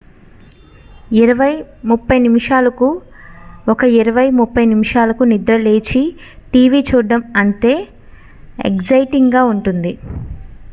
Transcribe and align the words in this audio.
ఇరవై 1.15 1.49
ముప్పై 1.89 2.17
నిమిషాలకు 2.23 2.87
ఒక 3.67 3.83
ఇరవై 3.99 4.25
ముప్పై 4.39 4.63
నిమిషాలకు 4.71 5.25
నిద్రలేచి 5.33 6.03
టీవీ 6.53 6.81
చూడటం 6.89 7.23
అంతే 7.43 7.75
ఎగ్జైటింగ్ 8.65 9.33
గా 9.33 9.43
ఉంటుంది 9.53 9.93